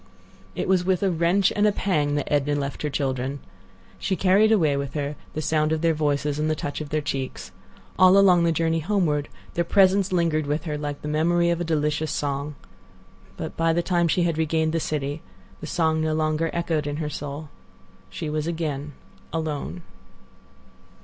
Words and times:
It 0.55 0.67
was 0.67 0.83
with 0.83 1.03
a 1.03 1.11
wrench 1.11 1.53
and 1.55 1.67
a 1.67 1.71
pang 1.71 2.15
that 2.15 2.33
Edna 2.33 2.55
left 2.55 2.81
her 2.81 2.89
children. 2.89 3.39
She 3.99 4.15
carried 4.15 4.51
away 4.51 4.75
with 4.75 4.95
her 4.95 5.15
the 5.35 5.43
sound 5.43 5.71
of 5.71 5.81
their 5.81 5.93
voices 5.93 6.39
and 6.39 6.49
the 6.49 6.55
touch 6.55 6.81
of 6.81 6.89
their 6.89 7.01
cheeks. 7.03 7.51
All 7.99 8.17
along 8.17 8.43
the 8.43 8.51
journey 8.51 8.79
homeward 8.79 9.29
their 9.53 9.63
presence 9.63 10.11
lingered 10.11 10.47
with 10.47 10.63
her 10.63 10.75
like 10.75 11.03
the 11.03 11.07
memory 11.07 11.51
of 11.51 11.61
a 11.61 11.63
delicious 11.63 12.11
song. 12.11 12.55
But 13.37 13.55
by 13.55 13.73
the 13.73 13.83
time 13.83 14.07
she 14.07 14.23
had 14.23 14.39
regained 14.39 14.73
the 14.73 14.79
city 14.79 15.21
the 15.59 15.67
song 15.67 16.01
no 16.01 16.15
longer 16.15 16.49
echoed 16.51 16.87
in 16.87 16.95
her 16.97 17.07
soul. 17.11 17.49
She 18.09 18.27
was 18.27 18.47
again 18.47 18.93
alone. 19.31 19.83